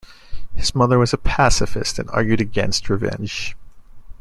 [0.55, 3.55] His mother was a pacifist and argued against revenge.